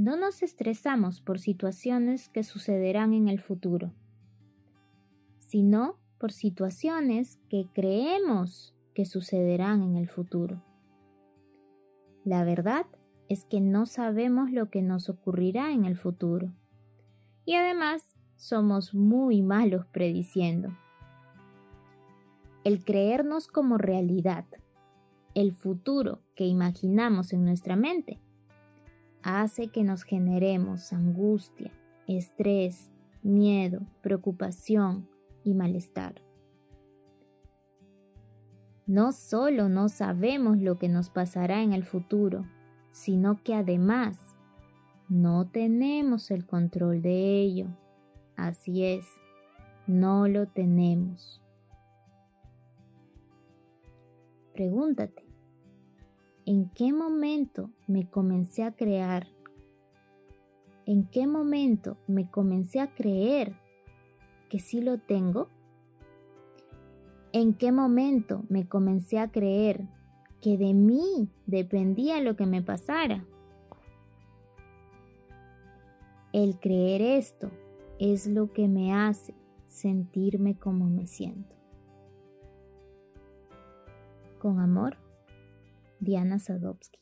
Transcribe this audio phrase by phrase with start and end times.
[0.00, 3.92] no nos estresamos por situaciones que sucederán en el futuro,
[5.40, 10.62] sino por situaciones que creemos que sucederán en el futuro.
[12.24, 12.86] La verdad
[13.28, 16.50] es que no sabemos lo que nos ocurrirá en el futuro.
[17.44, 20.70] Y además somos muy malos prediciendo.
[22.64, 24.46] El creernos como realidad,
[25.34, 28.18] el futuro que imaginamos en nuestra mente,
[29.30, 31.72] hace que nos generemos angustia,
[32.06, 32.90] estrés,
[33.22, 35.08] miedo, preocupación
[35.44, 36.22] y malestar.
[38.86, 42.44] No solo no sabemos lo que nos pasará en el futuro,
[42.90, 44.36] sino que además
[45.08, 47.66] no tenemos el control de ello.
[48.36, 49.06] Así es,
[49.86, 51.40] no lo tenemos.
[54.54, 55.29] Pregúntate,
[56.50, 59.28] ¿en qué momento me comencé a crear?
[60.84, 63.54] ¿En qué momento me comencé a creer
[64.48, 65.46] que sí lo tengo?
[67.32, 69.86] ¿En qué momento me comencé a creer
[70.40, 73.24] que de mí dependía lo que me pasara?
[76.32, 77.52] El creer esto
[78.00, 79.36] es lo que me hace
[79.68, 81.54] sentirme como me siento.
[84.40, 84.96] Con amor,
[86.00, 86.98] Diana Sadowski.